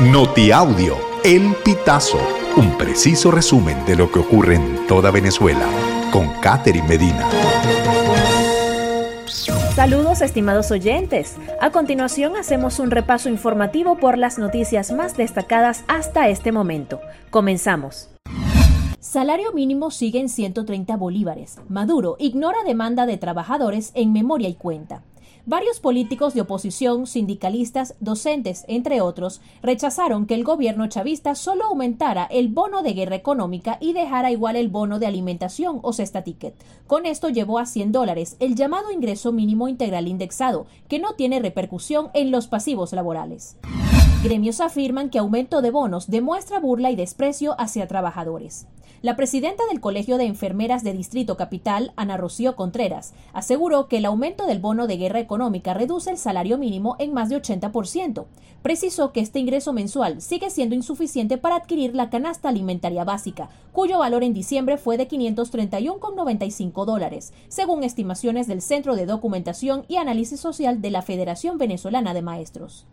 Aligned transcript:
Notiaudio, 0.00 0.94
El 1.24 1.54
Pitazo, 1.64 2.18
un 2.58 2.76
preciso 2.76 3.30
resumen 3.30 3.82
de 3.86 3.96
lo 3.96 4.12
que 4.12 4.18
ocurre 4.18 4.56
en 4.56 4.86
toda 4.86 5.10
Venezuela, 5.10 5.66
con 6.12 6.28
Catherine 6.42 6.86
Medina. 6.86 7.26
Saludos 9.74 10.20
estimados 10.20 10.70
oyentes. 10.70 11.36
A 11.62 11.70
continuación 11.70 12.36
hacemos 12.36 12.78
un 12.78 12.90
repaso 12.90 13.30
informativo 13.30 13.96
por 13.96 14.18
las 14.18 14.38
noticias 14.38 14.92
más 14.92 15.16
destacadas 15.16 15.82
hasta 15.88 16.28
este 16.28 16.52
momento. 16.52 17.00
Comenzamos. 17.30 18.10
Salario 19.00 19.54
mínimo 19.54 19.90
sigue 19.90 20.20
en 20.20 20.28
130 20.28 20.94
bolívares. 20.98 21.56
Maduro 21.70 22.16
ignora 22.18 22.58
demanda 22.66 23.06
de 23.06 23.16
trabajadores 23.16 23.92
en 23.94 24.12
memoria 24.12 24.50
y 24.50 24.56
cuenta. 24.56 25.04
Varios 25.44 25.80
políticos 25.80 26.34
de 26.34 26.40
oposición, 26.40 27.06
sindicalistas, 27.06 27.94
docentes, 28.00 28.64
entre 28.68 29.00
otros, 29.00 29.40
rechazaron 29.62 30.26
que 30.26 30.34
el 30.34 30.44
gobierno 30.44 30.86
chavista 30.88 31.34
solo 31.34 31.66
aumentara 31.66 32.24
el 32.24 32.48
bono 32.48 32.82
de 32.82 32.94
guerra 32.94 33.16
económica 33.16 33.78
y 33.80 33.92
dejara 33.92 34.30
igual 34.30 34.56
el 34.56 34.68
bono 34.68 34.98
de 34.98 35.06
alimentación 35.06 35.80
o 35.82 35.92
cesta 35.92 36.22
ticket. 36.24 36.54
Con 36.86 37.06
esto 37.06 37.28
llevó 37.28 37.58
a 37.58 37.66
100 37.66 37.92
dólares 37.92 38.36
el 38.40 38.54
llamado 38.54 38.90
ingreso 38.90 39.32
mínimo 39.32 39.68
integral 39.68 40.08
indexado, 40.08 40.66
que 40.88 40.98
no 40.98 41.14
tiene 41.14 41.40
repercusión 41.40 42.08
en 42.14 42.30
los 42.30 42.48
pasivos 42.48 42.92
laborales. 42.92 43.56
Gremios 44.26 44.60
afirman 44.60 45.08
que 45.08 45.20
aumento 45.20 45.62
de 45.62 45.70
bonos 45.70 46.08
demuestra 46.08 46.58
burla 46.58 46.90
y 46.90 46.96
desprecio 46.96 47.54
hacia 47.60 47.86
trabajadores. 47.86 48.66
La 49.00 49.14
presidenta 49.14 49.62
del 49.70 49.80
Colegio 49.80 50.18
de 50.18 50.24
Enfermeras 50.24 50.82
de 50.82 50.92
Distrito 50.92 51.36
Capital, 51.36 51.92
Ana 51.94 52.16
Rocío 52.16 52.56
Contreras, 52.56 53.14
aseguró 53.32 53.86
que 53.86 53.98
el 53.98 54.04
aumento 54.04 54.46
del 54.46 54.58
bono 54.58 54.88
de 54.88 54.96
guerra 54.96 55.20
económica 55.20 55.74
reduce 55.74 56.10
el 56.10 56.18
salario 56.18 56.58
mínimo 56.58 56.96
en 56.98 57.14
más 57.14 57.28
de 57.28 57.40
80%. 57.40 58.24
Precisó 58.62 59.12
que 59.12 59.20
este 59.20 59.38
ingreso 59.38 59.72
mensual 59.72 60.20
sigue 60.20 60.50
siendo 60.50 60.74
insuficiente 60.74 61.38
para 61.38 61.54
adquirir 61.54 61.94
la 61.94 62.10
canasta 62.10 62.48
alimentaria 62.48 63.04
básica, 63.04 63.48
cuyo 63.70 64.00
valor 64.00 64.24
en 64.24 64.34
diciembre 64.34 64.76
fue 64.76 64.96
de 64.96 65.06
531,95 65.06 66.84
dólares, 66.84 67.32
según 67.46 67.84
estimaciones 67.84 68.48
del 68.48 68.60
Centro 68.60 68.96
de 68.96 69.06
Documentación 69.06 69.84
y 69.86 69.98
Análisis 69.98 70.40
Social 70.40 70.82
de 70.82 70.90
la 70.90 71.02
Federación 71.02 71.58
Venezolana 71.58 72.12
de 72.12 72.22
Maestros. 72.22 72.86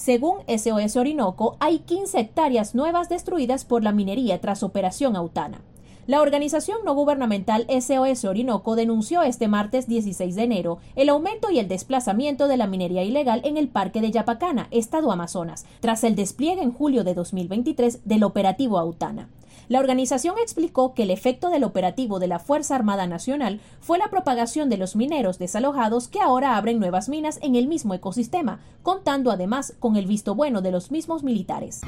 Según 0.00 0.38
SOS 0.48 0.96
Orinoco, 0.96 1.58
hay 1.60 1.80
15 1.80 2.20
hectáreas 2.20 2.74
nuevas 2.74 3.10
destruidas 3.10 3.66
por 3.66 3.82
la 3.84 3.92
minería 3.92 4.40
tras 4.40 4.62
Operación 4.62 5.14
Autana. 5.14 5.60
La 6.06 6.22
organización 6.22 6.78
no 6.86 6.94
gubernamental 6.94 7.66
SOS 7.68 8.24
Orinoco 8.24 8.76
denunció 8.76 9.20
este 9.20 9.46
martes 9.46 9.86
16 9.88 10.36
de 10.36 10.42
enero 10.42 10.78
el 10.96 11.10
aumento 11.10 11.50
y 11.50 11.58
el 11.58 11.68
desplazamiento 11.68 12.48
de 12.48 12.56
la 12.56 12.66
minería 12.66 13.02
ilegal 13.02 13.42
en 13.44 13.58
el 13.58 13.68
parque 13.68 14.00
de 14.00 14.10
Yapacana, 14.10 14.68
estado 14.70 15.12
Amazonas, 15.12 15.66
tras 15.80 16.02
el 16.02 16.16
despliegue 16.16 16.62
en 16.62 16.72
julio 16.72 17.04
de 17.04 17.12
2023 17.12 18.00
del 18.06 18.24
operativo 18.24 18.78
Autana. 18.78 19.28
La 19.70 19.78
organización 19.78 20.34
explicó 20.42 20.94
que 20.94 21.04
el 21.04 21.12
efecto 21.12 21.48
del 21.48 21.62
operativo 21.62 22.18
de 22.18 22.26
la 22.26 22.40
Fuerza 22.40 22.74
Armada 22.74 23.06
Nacional 23.06 23.60
fue 23.80 23.98
la 23.98 24.10
propagación 24.10 24.68
de 24.68 24.76
los 24.76 24.96
mineros 24.96 25.38
desalojados 25.38 26.08
que 26.08 26.20
ahora 26.20 26.56
abren 26.56 26.80
nuevas 26.80 27.08
minas 27.08 27.38
en 27.40 27.54
el 27.54 27.68
mismo 27.68 27.94
ecosistema, 27.94 28.58
contando 28.82 29.30
además 29.30 29.76
con 29.78 29.94
el 29.94 30.06
visto 30.06 30.34
bueno 30.34 30.60
de 30.60 30.72
los 30.72 30.90
mismos 30.90 31.22
militares. 31.22 31.82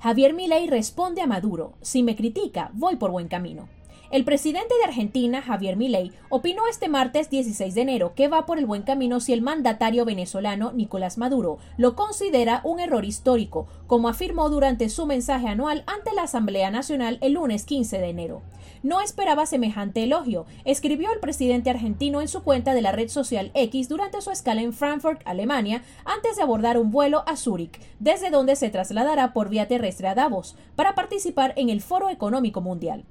Javier 0.00 0.34
Milei 0.34 0.66
responde 0.66 1.22
a 1.22 1.28
Maduro, 1.28 1.74
si 1.80 2.02
me 2.02 2.16
critica, 2.16 2.72
voy 2.74 2.96
por 2.96 3.12
buen 3.12 3.28
camino. 3.28 3.68
El 4.10 4.24
presidente 4.24 4.72
de 4.78 4.84
Argentina, 4.84 5.42
Javier 5.42 5.76
Milei, 5.76 6.12
opinó 6.28 6.68
este 6.68 6.88
martes 6.88 7.28
16 7.28 7.74
de 7.74 7.80
enero 7.80 8.14
que 8.14 8.28
va 8.28 8.46
por 8.46 8.58
el 8.58 8.64
buen 8.64 8.82
camino 8.82 9.18
si 9.18 9.32
el 9.32 9.42
mandatario 9.42 10.04
venezolano 10.04 10.72
Nicolás 10.72 11.18
Maduro 11.18 11.58
lo 11.76 11.96
considera 11.96 12.60
un 12.62 12.78
error 12.78 13.04
histórico, 13.04 13.66
como 13.88 14.08
afirmó 14.08 14.48
durante 14.48 14.88
su 14.90 15.06
mensaje 15.06 15.48
anual 15.48 15.82
ante 15.86 16.12
la 16.14 16.22
Asamblea 16.22 16.70
Nacional 16.70 17.18
el 17.20 17.32
lunes 17.32 17.64
15 17.64 17.98
de 17.98 18.08
enero. 18.08 18.42
No 18.84 19.00
esperaba 19.00 19.44
semejante 19.46 20.04
elogio, 20.04 20.46
escribió 20.64 21.12
el 21.12 21.18
presidente 21.18 21.70
argentino 21.70 22.20
en 22.20 22.28
su 22.28 22.44
cuenta 22.44 22.74
de 22.74 22.82
la 22.82 22.92
red 22.92 23.08
social 23.08 23.50
X 23.54 23.88
durante 23.88 24.20
su 24.20 24.30
escala 24.30 24.62
en 24.62 24.72
Frankfurt, 24.72 25.22
Alemania, 25.24 25.82
antes 26.04 26.36
de 26.36 26.42
abordar 26.42 26.78
un 26.78 26.92
vuelo 26.92 27.24
a 27.26 27.36
Zúrich, 27.36 27.80
desde 27.98 28.30
donde 28.30 28.54
se 28.54 28.70
trasladará 28.70 29.32
por 29.32 29.48
vía 29.48 29.66
terrestre 29.66 30.06
a 30.06 30.14
Davos, 30.14 30.54
para 30.76 30.94
participar 30.94 31.54
en 31.56 31.70
el 31.70 31.80
Foro 31.80 32.08
Económico 32.08 32.60
Mundial. 32.60 33.04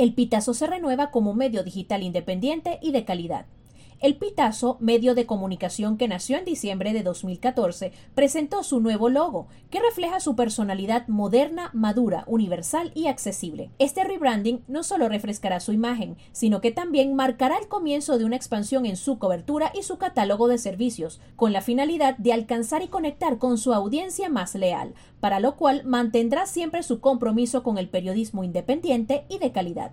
El 0.00 0.14
Pitazo 0.14 0.54
se 0.54 0.66
renueva 0.66 1.10
como 1.10 1.34
medio 1.34 1.62
digital 1.62 2.02
independiente 2.02 2.78
y 2.80 2.92
de 2.92 3.04
calidad. 3.04 3.44
El 4.00 4.16
Pitazo, 4.16 4.78
medio 4.80 5.14
de 5.14 5.26
comunicación 5.26 5.98
que 5.98 6.08
nació 6.08 6.38
en 6.38 6.46
diciembre 6.46 6.94
de 6.94 7.02
2014, 7.02 7.92
presentó 8.14 8.62
su 8.62 8.80
nuevo 8.80 9.10
logo, 9.10 9.48
que 9.68 9.78
refleja 9.78 10.20
su 10.20 10.34
personalidad 10.34 11.06
moderna, 11.06 11.68
madura, 11.74 12.24
universal 12.26 12.92
y 12.94 13.08
accesible. 13.08 13.68
Este 13.78 14.02
rebranding 14.02 14.64
no 14.68 14.84
solo 14.84 15.10
refrescará 15.10 15.60
su 15.60 15.72
imagen, 15.72 16.16
sino 16.32 16.62
que 16.62 16.72
también 16.72 17.14
marcará 17.14 17.58
el 17.58 17.68
comienzo 17.68 18.16
de 18.16 18.24
una 18.24 18.36
expansión 18.36 18.86
en 18.86 18.96
su 18.96 19.18
cobertura 19.18 19.70
y 19.78 19.82
su 19.82 19.98
catálogo 19.98 20.48
de 20.48 20.56
servicios, 20.56 21.20
con 21.36 21.52
la 21.52 21.60
finalidad 21.60 22.16
de 22.16 22.32
alcanzar 22.32 22.82
y 22.82 22.88
conectar 22.88 23.36
con 23.36 23.58
su 23.58 23.74
audiencia 23.74 24.30
más 24.30 24.54
leal, 24.54 24.94
para 25.20 25.40
lo 25.40 25.56
cual 25.56 25.82
mantendrá 25.84 26.46
siempre 26.46 26.82
su 26.82 27.00
compromiso 27.00 27.62
con 27.62 27.76
el 27.76 27.90
periodismo 27.90 28.44
independiente 28.44 29.26
y 29.28 29.36
de 29.36 29.52
calidad. 29.52 29.92